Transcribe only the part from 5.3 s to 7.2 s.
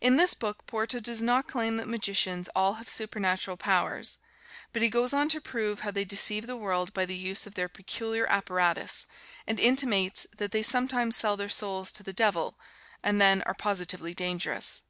to prove how they deceive the world by the